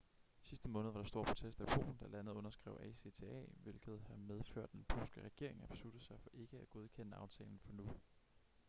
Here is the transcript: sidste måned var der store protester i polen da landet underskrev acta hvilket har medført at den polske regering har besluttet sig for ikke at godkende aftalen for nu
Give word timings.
sidste 0.41 0.69
måned 0.69 0.91
var 0.91 0.99
der 0.99 1.07
store 1.07 1.25
protester 1.25 1.65
i 1.65 1.67
polen 1.67 1.97
da 1.97 2.07
landet 2.07 2.33
underskrev 2.33 2.79
acta 2.81 3.43
hvilket 3.63 4.01
har 4.07 4.15
medført 4.15 4.63
at 4.63 4.71
den 4.71 4.85
polske 4.89 5.21
regering 5.21 5.59
har 5.59 5.67
besluttet 5.67 6.03
sig 6.03 6.19
for 6.19 6.29
ikke 6.33 6.57
at 6.57 6.69
godkende 6.69 7.15
aftalen 7.17 7.59
for 7.59 7.73
nu 7.73 7.89